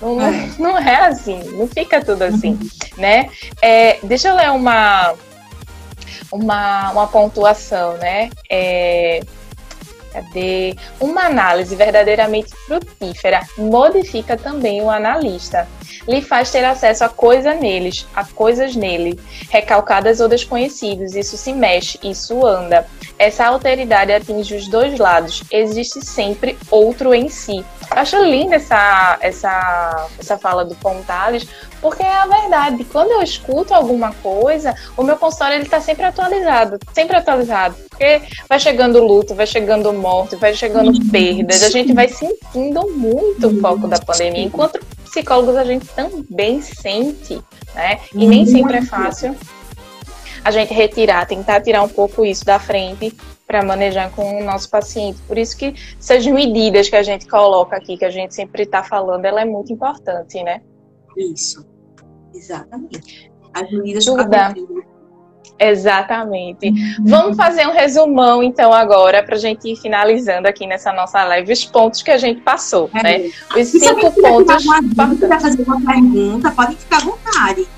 [0.00, 0.50] Não, é.
[0.58, 2.68] não é assim, não fica tudo assim, uhum.
[2.98, 3.30] né?
[3.62, 5.14] É, deixa eu ler uma,
[6.30, 8.30] uma, uma pontuação, né?
[8.50, 9.20] É,
[10.16, 10.74] Cadê?
[10.98, 15.68] Uma análise verdadeiramente frutífera modifica também o analista.
[16.06, 19.18] Lhe faz ter acesso a coisa neles, a coisas nele,
[19.50, 21.14] recalcadas ou desconhecidas.
[21.14, 22.86] Isso se mexe, isso anda.
[23.18, 25.42] Essa alteridade atinge os dois lados.
[25.50, 27.64] Existe sempre outro em si.
[27.90, 31.46] Acho linda essa, essa, essa fala do Pontales,
[31.80, 32.84] porque é a verdade.
[32.84, 37.76] Quando eu escuto alguma coisa, o meu consultório está sempre atualizado, sempre atualizado.
[37.88, 43.46] Porque vai chegando luto, vai chegando morte, vai chegando perdas, a gente vai sentindo muito
[43.46, 44.42] o foco da pandemia.
[44.42, 47.42] Enquanto psicólogos a gente também sente,
[47.74, 48.00] né?
[48.14, 49.36] E nem sempre é fácil
[50.44, 53.12] a gente retirar, tentar tirar um pouco isso da frente
[53.46, 55.20] para manejar com o nosso paciente.
[55.26, 58.82] Por isso que essas medidas que a gente coloca aqui, que a gente sempre está
[58.82, 60.62] falando, ela é muito importante, né?
[61.16, 61.66] Isso,
[62.32, 63.30] exatamente.
[63.52, 64.54] As medidas Duda.
[65.58, 66.72] Exatamente.
[67.00, 71.52] Vamos fazer um resumão, então, agora, para a gente ir finalizando aqui nessa nossa live,
[71.52, 73.02] os pontos que a gente passou, é.
[73.02, 73.30] né?
[73.56, 74.62] Os cinco pontos.
[74.62, 77.75] Se quiser fazer uma pergunta, pode ficar à vontade.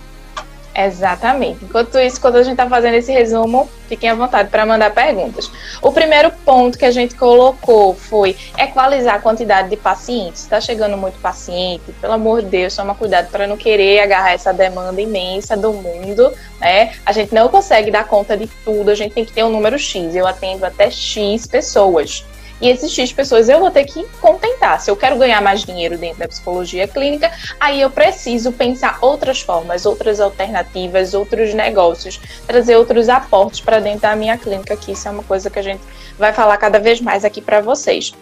[0.80, 1.64] Exatamente.
[1.64, 5.50] Enquanto isso, quando a gente está fazendo esse resumo, fiquem à vontade para mandar perguntas.
[5.82, 10.42] O primeiro ponto que a gente colocou foi equalizar a quantidade de pacientes.
[10.42, 14.52] Está chegando muito paciente, pelo amor de Deus, toma cuidado para não querer agarrar essa
[14.52, 16.92] demanda imensa do mundo, né?
[17.04, 19.76] A gente não consegue dar conta de tudo, a gente tem que ter um número
[19.76, 20.14] X.
[20.14, 22.24] Eu atendo até X pessoas.
[22.60, 24.80] E esses X pessoas eu vou ter que contentar.
[24.80, 29.40] Se eu quero ganhar mais dinheiro dentro da psicologia clínica, aí eu preciso pensar outras
[29.40, 35.06] formas, outras alternativas, outros negócios, trazer outros aportes para dentro da minha clínica, que isso
[35.06, 35.82] é uma coisa que a gente
[36.18, 38.12] vai falar cada vez mais aqui para vocês.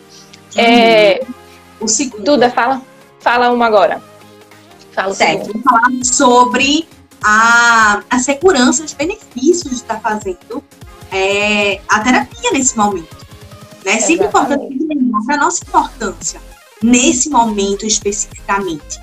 [0.55, 0.63] Uhum.
[0.63, 1.21] É,
[1.81, 2.23] o segundo.
[2.23, 2.83] Duda, fala,
[3.21, 4.03] fala uma agora.
[4.93, 5.53] Fala certo.
[5.53, 6.89] Vou falar sobre
[7.23, 10.63] a, a segurança, os benefícios de estar fazendo
[11.11, 13.26] é, a terapia nesse momento.
[13.87, 13.95] Né?
[13.95, 16.41] É sempre importante lembrar a nossa importância
[16.83, 18.99] nesse momento especificamente.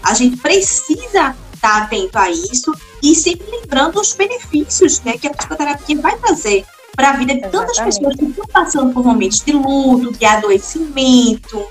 [0.00, 2.72] A gente precisa estar atento a isso
[3.02, 7.40] e sempre lembrando os benefícios né, que a psicoterapia vai trazer para a vida de
[7.42, 7.98] tantas Exatamente.
[7.98, 11.66] pessoas que estão passando por momentos de luto, de adoecimento,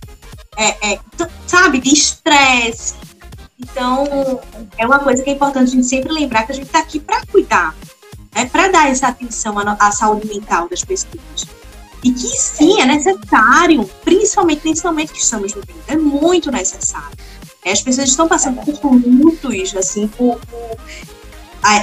[0.57, 0.99] é, é,
[1.47, 2.95] sabe, de estresse.
[3.57, 4.41] Então,
[4.77, 6.99] é uma coisa que é importante a gente sempre lembrar que a gente está aqui
[6.99, 7.73] para cuidar,
[8.35, 11.57] né, para dar essa atenção à, à saúde mental das pessoas.
[12.07, 17.17] E que sim, é necessário, principalmente nesse momento que estamos vivendo, é muito necessário.
[17.65, 20.77] É, as pessoas estão passando por lutos, assim, por, por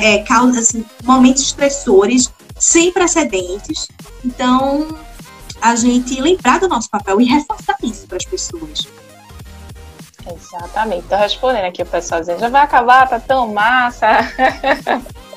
[0.02, 3.86] é, causa, assim, momentos estressores sem precedentes.
[4.24, 4.96] Então,
[5.60, 8.88] a gente lembrar do nosso papel e reforçar isso para as pessoas.
[10.26, 11.02] Exatamente.
[11.02, 14.06] Estou respondendo aqui o pessoal dizendo, já vai acabar, tá tão massa.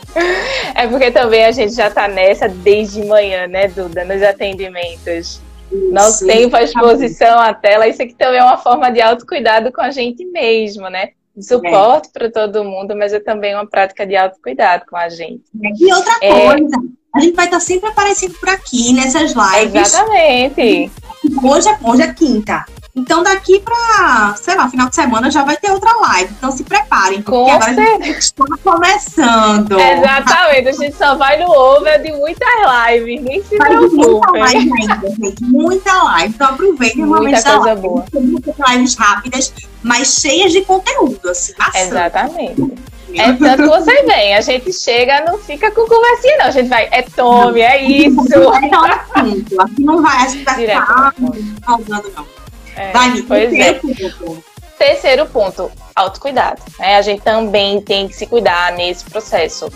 [0.75, 5.41] É porque também a gente já está nessa desde manhã, né, Duda, nos atendimentos.
[5.91, 9.81] Nosso tempo à exposição à tela, isso aqui também é uma forma de autocuidado com
[9.81, 11.09] a gente mesmo, né?
[11.39, 12.11] Suporte é.
[12.11, 15.43] para todo mundo, mas é também uma prática de autocuidado com a gente.
[15.53, 16.47] E outra é...
[16.47, 16.77] coisa,
[17.13, 19.87] a gente vai estar sempre aparecendo por aqui nessas lives.
[19.87, 20.91] Exatamente.
[21.43, 22.65] Hoje é, hoje é quinta.
[22.95, 26.33] Então, daqui para, sei lá, final de semana já vai ter outra live.
[26.35, 27.97] Então, se preparem, porque Com agora certeza.
[28.01, 29.79] a gente está começando.
[29.79, 32.49] Exatamente, a gente só vai no over de muitas
[32.89, 33.97] lives, nem se vai preocupe.
[33.97, 36.33] Muita live ainda, gente, muita live.
[36.33, 37.81] Então, aproveitem momento da live.
[37.81, 38.05] boa.
[38.69, 39.53] lives rápidas,
[39.83, 41.87] mas cheias de conteúdo, assim, bastante.
[41.87, 42.73] Exatamente.
[43.15, 46.45] É tanto que você vem, a gente chega, não fica com conversinha, não.
[46.45, 48.33] A gente vai, é tome, é isso.
[48.33, 51.13] É um Aqui não vai, a gente vai ficar
[51.65, 52.27] falando, não.
[52.75, 53.73] É, vai, pois é.
[53.73, 54.57] Ponto.
[54.77, 56.61] Terceiro ponto, autocuidado.
[56.77, 56.97] Né?
[56.97, 59.71] A gente também tem que se cuidar nesse processo.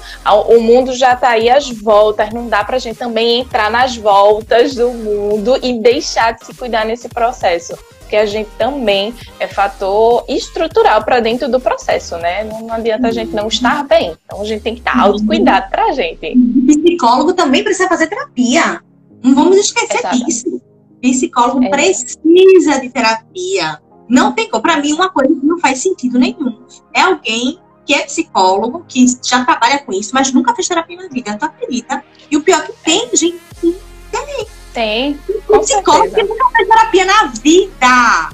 [0.48, 3.98] O mundo já está aí às voltas, não dá para a gente também entrar nas
[3.98, 7.76] voltas do mundo e deixar de se cuidar nesse processo.
[8.12, 12.44] Porque a gente também é fator estrutural para dentro do processo, né?
[12.44, 14.18] Não, não adianta a gente não estar bem.
[14.26, 16.38] Então a gente tem que estar autocuidado para a gente.
[16.38, 18.82] O psicólogo também precisa fazer terapia.
[19.24, 20.26] Não vamos esquecer Exato.
[20.26, 20.62] disso.
[21.02, 21.70] Psicólogo é.
[21.70, 23.80] precisa de terapia.
[24.10, 24.62] Não tem como.
[24.62, 26.66] Para mim, uma coisa que não faz sentido nenhum.
[26.94, 30.98] É alguém que que é psicólogo, que já trabalha com isso, mas nunca fez terapia
[30.98, 32.04] na vida, tu acredita?
[32.30, 33.76] E o pior é que tem gente que
[34.12, 34.48] tem.
[34.74, 35.20] Tem.
[35.50, 38.30] Um psicólogo que nunca fez terapia na vida.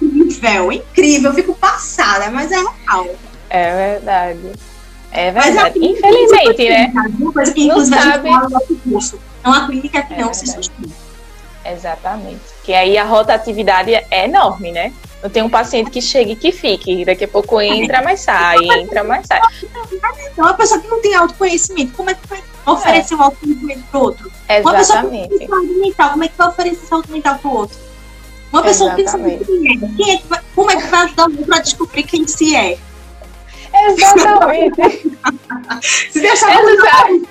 [0.00, 1.30] incrível, incrível.
[1.30, 3.08] Eu fico passada, mas é real.
[3.50, 4.52] É verdade.
[5.12, 5.78] É verdade.
[5.78, 6.92] Infelizmente, né?
[7.18, 8.12] Uma coisa que, inclusive, a
[8.68, 9.20] gente curso.
[9.42, 10.38] É uma clínica que é não verdade.
[10.38, 11.04] se sustenta.
[11.64, 12.40] Exatamente.
[12.62, 14.92] Que aí a rotatividade é enorme, né?
[15.22, 17.04] Não tem um paciente que chegue e que fique.
[17.04, 19.40] Daqui a pouco entra, mas sai, entra, mas sai.
[19.62, 23.16] Então, uma pessoa que não tem autoconhecimento, como é que vai oferecer é.
[23.16, 24.32] um autoconhecimento para o outro?
[24.48, 24.64] Exatamente.
[24.64, 27.78] Uma pessoa tem saúde mental, como é que vai oferecer saúde mental para o outro?
[28.52, 31.28] Uma pessoa não sabe quem é, quem é que vai, como é que vai ajudar
[31.28, 32.78] o outro a descobrir quem se é?
[33.88, 35.12] Exatamente.
[36.10, 37.26] Se deixar ele, não sabe,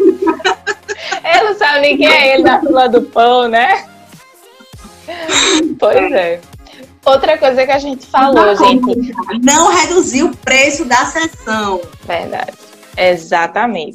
[1.24, 3.86] ele não sabe nem quem é ele na fila do pão, né?
[5.80, 6.42] Pois é.
[7.06, 9.14] Outra coisa que a gente falou, não, gente.
[9.42, 11.82] Não reduzir o preço da sessão.
[12.06, 12.54] Verdade.
[12.98, 13.94] Exatamente.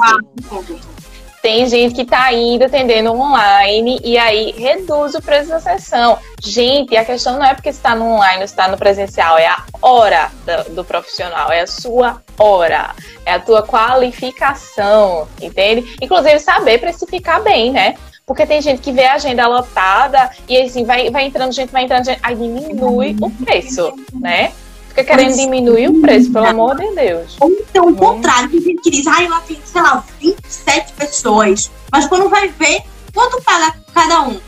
[1.42, 6.18] Tem gente que está ainda atendendo online e aí reduz o preço da sessão.
[6.42, 9.62] Gente, a questão não é porque está no online ou está no presencial, é a
[9.80, 15.96] hora do, do, profissional, é a sua hora, é a tua qualificação, entende?
[16.00, 17.94] Inclusive saber precificar bem, né?
[18.26, 21.84] Porque tem gente que vê a agenda lotada e assim, vai, vai entrando gente, vai
[21.84, 24.52] entrando gente, aí diminui o preço, né?
[24.98, 27.36] Fica querendo diminuir o preço, pelo amor de Deus.
[27.40, 27.94] Ou então o hum.
[27.94, 31.70] contrário, tem gente que diz, ah, eu atendo, sei lá, 27 pessoas.
[31.92, 32.82] Mas quando vai ver,
[33.14, 34.40] quanto paga cada um?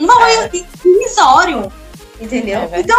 [0.00, 0.50] Um valor é.
[0.84, 1.72] irrisório.
[2.20, 2.60] Entendeu?
[2.72, 2.98] É então,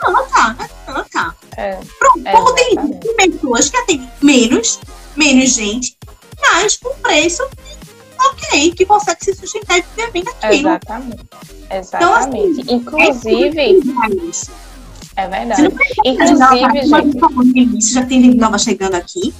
[0.00, 1.36] não adianta, não adianta.
[1.56, 1.80] É.
[1.98, 4.80] Pronto, é como tem pessoas que atendem menos,
[5.16, 5.96] menos gente,
[6.40, 7.42] mas com preço
[8.18, 10.68] ok, que consegue se sustentar e viver bem aquilo.
[10.68, 11.26] Exatamente.
[11.70, 12.60] Exatamente.
[12.60, 13.60] Então, assim, Inclusive.
[13.60, 13.70] É,
[15.16, 15.62] é verdade.
[16.04, 17.78] Inclusive, gente.
[17.78, 19.34] Isso já tem gente nova chegando aqui.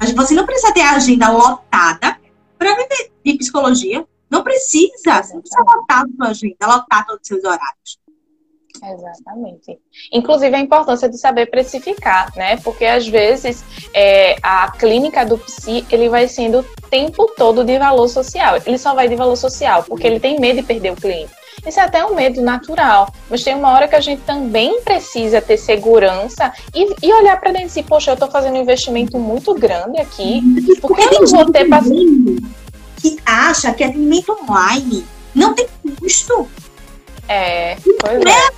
[0.00, 2.18] Mas você não precisa ter a agenda lotada
[2.58, 4.04] para viver de psicologia.
[4.30, 5.22] Não precisa.
[5.22, 7.98] Você não precisa lotar a sua agenda, lotar todos os seus horários.
[8.82, 9.78] Exatamente.
[10.12, 12.56] Inclusive a importância de saber precificar, né?
[12.58, 17.78] Porque às vezes é, a clínica do psi ele vai sendo o tempo todo de
[17.78, 18.56] valor social.
[18.64, 21.37] Ele só vai de valor social porque ele tem medo de perder o cliente.
[21.66, 25.40] Isso é até um medo natural, mas tem uma hora que a gente também precisa
[25.40, 29.18] ter segurança e, e olhar para dentro e si, poxa, eu estou fazendo um investimento
[29.18, 30.42] muito grande aqui,
[30.80, 32.42] porque eu não vou ter paciente.
[32.96, 35.68] Que acha que atendimento online não tem
[36.00, 36.48] custo.
[37.28, 38.30] É, pois é.
[38.30, 38.48] é.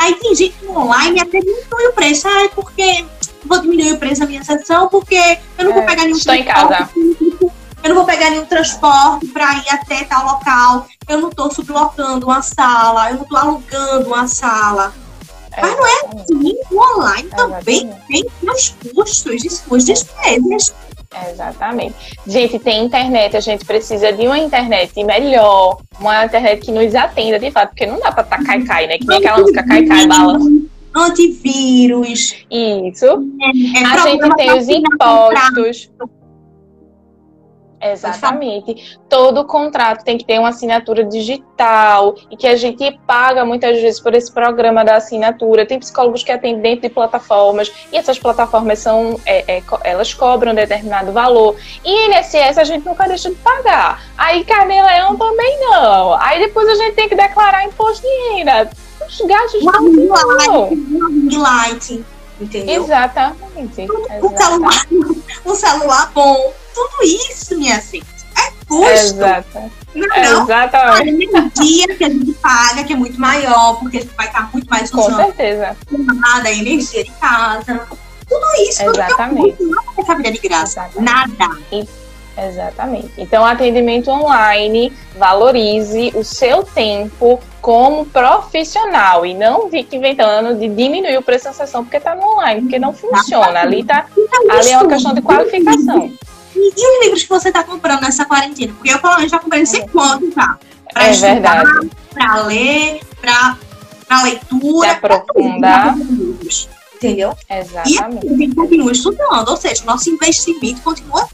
[0.00, 2.26] Aí tem gente no online até diminui o preço.
[2.26, 3.04] Ah, é porque
[3.44, 6.34] vou diminuir o preço da minha sessão, porque eu não é, vou pegar nenhum estou
[6.34, 6.88] em casa.
[7.82, 10.86] Eu não vou pegar nenhum transporte para ir até tal local.
[11.08, 14.92] Eu não estou sublocando uma sala, eu não estou alugando uma sala.
[15.52, 16.54] É, Mas não é assim.
[16.70, 20.74] O online também tem seus custos, suas despesas.
[21.30, 21.94] Exatamente.
[22.26, 27.38] Gente, tem internet, a gente precisa de uma internet melhor, uma internet que nos atenda
[27.38, 28.98] de fato, porque não dá pra estar tá cai-cai, né?
[28.98, 30.38] Que nem aquela música cai-cai, bala.
[30.94, 32.34] Antivírus.
[32.50, 33.06] Isso.
[33.06, 35.90] É, é a gente tem os impostos.
[37.82, 38.98] Exatamente.
[39.08, 43.98] Todo contrato tem que ter uma assinatura digital e que a gente paga muitas vezes
[43.98, 45.66] por esse programa da assinatura.
[45.66, 50.54] Tem psicólogos que atendem dentro de plataformas e essas plataformas são, é, é, elas cobram
[50.54, 51.56] determinado valor.
[51.84, 54.00] E INSS a gente nunca deixa de pagar.
[54.16, 56.14] Aí Carne Leão também não.
[56.14, 58.70] Aí depois a gente tem que declarar imposto de renda.
[59.08, 59.60] Os gastos
[61.28, 62.04] de light,
[62.40, 62.84] entendeu?
[62.84, 63.86] Exatamente.
[64.22, 64.86] Um celular,
[65.46, 68.04] um celular bom tudo isso, minha gente,
[68.36, 68.90] é custo.
[68.90, 69.72] Exato.
[69.94, 70.44] Não, não.
[70.44, 71.26] Exatamente.
[71.26, 74.50] A energia que a gente paga, que é muito maior, porque a gente vai estar
[74.52, 75.76] muito mais Com certeza.
[75.90, 77.86] Nada, energia de casa.
[78.28, 78.82] Tudo isso.
[78.82, 79.56] Exatamente.
[79.58, 80.88] Tudo não é de graça.
[80.96, 81.70] Exatamente.
[81.70, 81.88] Nada.
[82.48, 83.12] Exatamente.
[83.18, 91.16] Então, atendimento online, valorize o seu tempo como profissional e não fique inventando de diminuir
[91.16, 93.60] o preço da sessão porque está no online, porque não funciona.
[93.60, 94.06] Ali, tá,
[94.50, 96.12] ali é uma questão de qualificação.
[96.56, 98.72] E, os livros que você está comprando nessa quarentena?
[98.74, 100.58] Porque eu, pelo menos, já comprei não sei quanto já.
[100.92, 101.64] Para é estudar,
[102.12, 104.88] para ler, para leitura.
[104.88, 105.94] Se aprofundar.
[106.96, 107.34] Entendeu?
[107.48, 108.26] Exatamente.
[108.26, 111.28] E a gente continua estudando, ou seja, o nosso investimento continua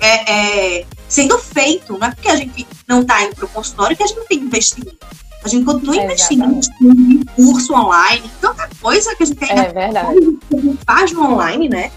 [0.00, 1.98] é, é, sendo feito.
[1.98, 4.26] Não é porque a gente não está indo para o consultório que a gente não
[4.26, 5.21] tem investimento.
[5.44, 10.38] A gente continua investindo em curso online, tanta coisa que a gente ainda é verdade.
[10.86, 11.90] faz no online, né?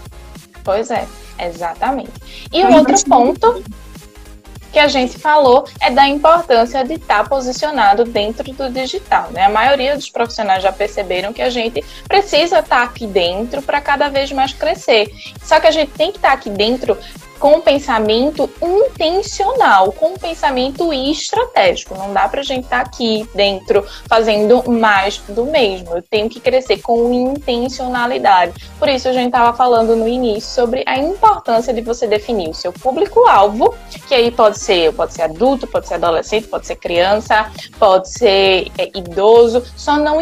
[0.64, 1.06] Pois é.
[1.38, 2.12] Exatamente.
[2.52, 3.62] E o outro ponto.
[4.72, 9.30] que a gente falou é da importância de estar tá posicionado dentro do digital.
[9.30, 9.44] Né?
[9.44, 13.80] A maioria dos profissionais já perceberam que a gente precisa estar tá aqui dentro para
[13.80, 15.10] cada vez mais crescer.
[15.42, 16.98] Só que a gente tem que estar tá aqui dentro
[17.38, 21.94] com pensamento intencional, com pensamento estratégico.
[21.94, 25.96] Não dá para a gente estar tá aqui dentro fazendo mais do mesmo.
[25.96, 28.54] Eu tenho que crescer com intencionalidade.
[28.78, 32.54] Por isso a gente estava falando no início sobre a importância de você definir o
[32.54, 33.74] seu público-alvo,
[34.08, 38.68] que aí pode ser, pode ser adulto, pode ser adolescente, pode ser criança, pode ser
[38.78, 40.16] é, idoso, só não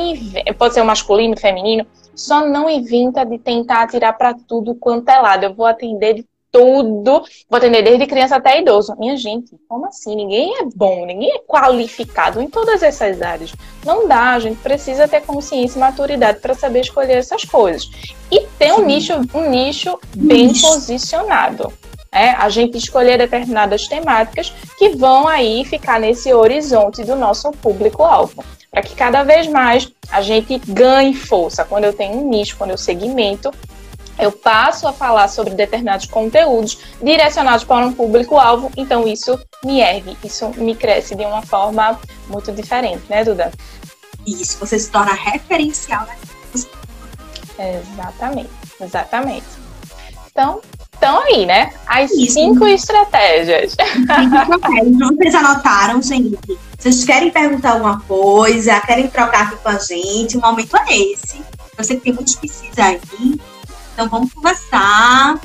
[0.58, 5.44] pode ser masculino, feminino, só não inventa de tentar atirar para tudo quanto é lado.
[5.44, 8.94] Eu vou atender de tudo, vou atender desde criança até idoso.
[8.96, 10.14] Minha gente, como assim?
[10.14, 13.52] Ninguém é bom, ninguém é qualificado em todas essas áreas.
[13.84, 17.90] Não dá, a gente precisa ter consciência e maturidade para saber escolher essas coisas.
[18.30, 20.68] E ter um nicho, um nicho bem nicho.
[20.68, 21.72] posicionado.
[22.12, 28.44] É, a gente escolher determinadas temáticas que vão aí ficar nesse horizonte do nosso público-alvo.
[28.70, 31.64] Para que cada vez mais a gente ganhe força.
[31.64, 33.50] Quando eu tenho um nicho, quando eu segmento,
[34.18, 40.16] eu passo a falar sobre determinados conteúdos direcionados para um público-alvo, então isso me ergue,
[40.22, 41.98] isso me cresce de uma forma
[42.28, 43.50] muito diferente, né, Duda?
[44.26, 46.16] Isso, você se torna referencial, né?
[47.58, 48.50] Exatamente,
[48.80, 49.46] exatamente.
[50.30, 50.60] Então,
[50.92, 51.72] estão aí, né?
[51.86, 52.32] As isso.
[52.32, 53.76] cinco estratégias.
[55.16, 56.58] Vocês anotaram, gente?
[56.76, 61.40] Vocês querem perguntar alguma coisa, querem trocar aqui com a gente, o momento é esse.
[61.78, 63.00] Eu sei que tem muitos PCs aí,
[63.94, 65.40] então vamos conversar.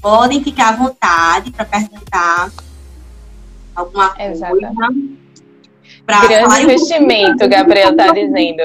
[0.00, 2.50] Podem ficar à vontade para perguntar
[3.74, 4.46] alguma coisa.
[4.46, 5.18] Exatamente.
[6.06, 8.62] Grande investimento, um Gabriel está dizendo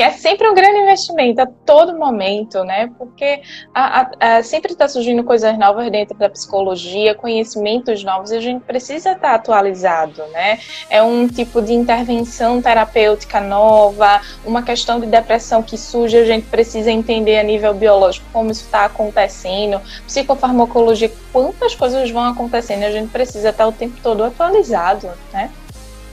[0.00, 2.90] que é sempre um grande investimento a todo momento, né?
[2.96, 3.42] Porque
[3.74, 8.40] a, a, a, sempre está surgindo coisas novas dentro da psicologia, conhecimentos novos, e a
[8.40, 10.58] gente precisa estar tá atualizado, né?
[10.88, 16.46] É um tipo de intervenção terapêutica nova, uma questão de depressão que surge, a gente
[16.46, 22.90] precisa entender a nível biológico como isso está acontecendo, psicofarmacologia, quantas coisas vão acontecendo, a
[22.90, 25.50] gente precisa estar tá o tempo todo atualizado, né?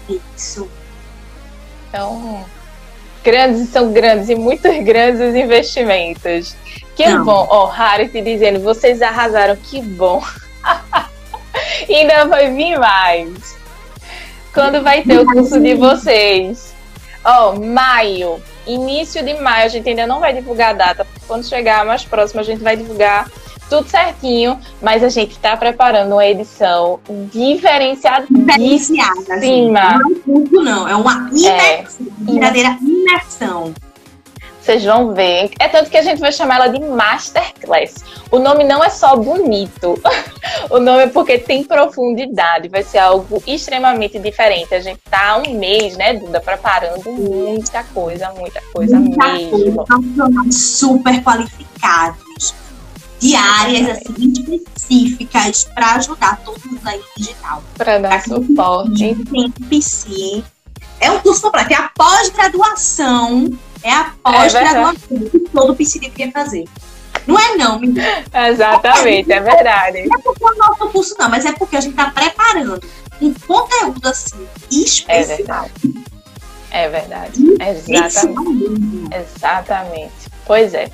[0.10, 0.70] Isso.
[1.88, 2.46] Então,
[3.28, 6.56] grandes são grandes e muito grandes os investimentos.
[6.96, 7.26] Que Não.
[7.26, 10.24] bom, ó, oh, Harry te dizendo, vocês arrasaram, que bom.
[11.90, 13.58] Ainda vai vir mais.
[14.54, 16.74] Quando vai ter o curso de vocês?
[17.24, 21.28] Ó, oh, maio, início de maio, a gente ainda não vai divulgar a data, porque
[21.28, 23.30] quando chegar mais próximo a gente vai divulgar
[23.70, 27.00] tudo certinho, mas a gente está preparando uma edição
[27.32, 28.26] diferenciada.
[28.30, 29.40] Diferenciada.
[29.40, 29.72] Sim.
[29.72, 30.88] Não é um curso, não.
[30.88, 31.82] É uma é.
[31.82, 32.08] imersão.
[32.08, 33.74] É, verdadeira imersão.
[34.62, 35.52] Vocês vão ver.
[35.62, 38.04] É tanto que a gente vai chamar ela de Masterclass.
[38.30, 39.98] O nome não é só bonito.
[40.70, 42.68] o nome é porque tem profundidade.
[42.68, 44.76] Vai ser algo extremamente diferente.
[44.76, 49.86] A gente tá há um mês, né, Duda, preparando muita coisa, muita coisa muita mesmo.
[49.86, 52.67] Coisa, super qualificados
[53.20, 57.64] de áreas assim, específicas para ajudar todo mundo aí no digital.
[57.78, 59.16] Para dar suporte.
[59.32, 60.44] Tem PC.
[61.00, 63.58] É um curso completo, é a pós-graduação.
[63.84, 66.66] É a pós-graduação é que todo PC deveria fazer.
[67.26, 68.24] Não é não, menina.
[68.50, 70.08] Exatamente, é verdade.
[70.08, 72.82] Não é porque é o nosso curso não, mas é porque a gente está preparando
[73.22, 75.10] um conteúdo assim especial.
[75.10, 76.08] É verdade.
[76.70, 77.44] É verdade.
[77.60, 79.16] Exatamente.
[79.16, 80.27] Exatamente.
[80.48, 80.90] Pois é.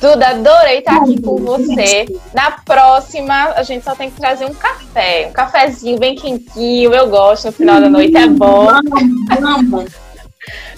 [0.00, 2.06] Duda, adorei estar aqui com você.
[2.34, 5.28] Na próxima, a gente só tem que trazer um café.
[5.28, 6.92] Um cafezinho bem quentinho.
[6.92, 8.68] Eu gosto no final da noite, é bom.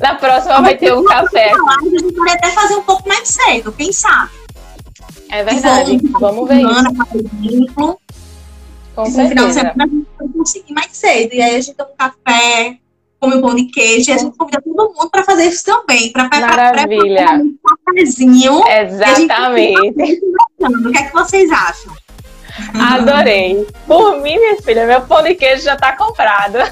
[0.00, 1.52] Na próxima vai ter um café.
[1.52, 4.30] A gente pode até fazer um pouco mais cedo, quem sabe?
[5.30, 6.00] É verdade.
[6.18, 6.90] Vamos ver semana,
[7.42, 7.98] isso.
[8.96, 9.22] Com certeza.
[9.22, 11.34] No final de semana a gente vai conseguir mais cedo.
[11.34, 12.78] E aí a gente tem um café,
[13.20, 16.10] come um pão de queijo e a gente convida todo mundo para fazer isso também.
[16.10, 16.74] Para preparar
[17.40, 17.54] um
[17.86, 18.62] cafezinho.
[18.66, 19.94] Exatamente.
[20.58, 21.92] O que é que vocês acham?
[22.74, 23.66] Adorei.
[23.86, 26.58] Por mim, minha filha, meu pão de queijo já está comprado.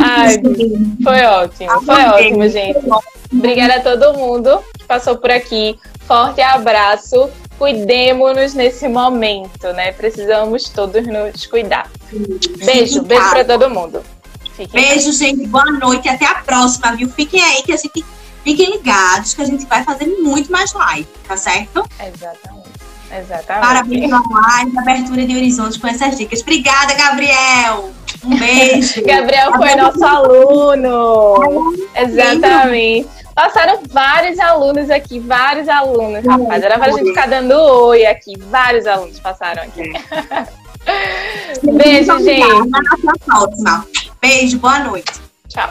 [0.00, 0.36] Ai,
[1.02, 2.78] foi ótimo, foi ótimo, gente.
[3.32, 5.78] Obrigada a todo mundo que passou por aqui.
[6.06, 7.28] Forte abraço
[7.58, 9.92] cuidemos-nos nesse momento, né?
[9.92, 11.90] Precisamos todos nos cuidar.
[12.12, 14.02] Beijo, beijo para todo mundo.
[14.56, 15.46] Fiquem beijo, gente.
[15.46, 17.08] Boa noite até a próxima, viu?
[17.08, 18.04] Fiquem aí que a gente
[18.42, 21.84] fiquem ligados que a gente vai fazer muito mais live, tá certo?
[22.00, 22.76] Exatamente.
[23.10, 23.66] Exatamente.
[23.66, 26.40] Parabéns pela live, abertura de horizontes com essas dicas.
[26.40, 27.90] Obrigada, Gabriel.
[28.24, 29.02] Um beijo.
[29.06, 31.74] Gabriel foi nosso aluno.
[31.94, 33.25] Exatamente.
[33.36, 36.62] Passaram vários alunos aqui, vários alunos, rapaz.
[36.62, 38.32] Era pra gente ficar dando oi aqui.
[38.38, 39.92] Vários alunos passaram aqui.
[41.62, 42.42] Beijo, gente.
[42.42, 43.86] Até a próxima.
[44.22, 45.12] Beijo, boa noite.
[45.48, 45.70] Tchau.